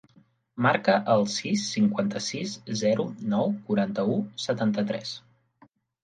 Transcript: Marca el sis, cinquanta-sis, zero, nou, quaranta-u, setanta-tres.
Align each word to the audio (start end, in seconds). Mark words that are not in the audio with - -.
Marca 0.65 0.93
el 1.15 1.25
sis, 1.33 1.65
cinquanta-sis, 1.73 2.55
zero, 2.79 3.05
nou, 3.33 3.53
quaranta-u, 3.67 4.15
setanta-tres. 4.45 5.13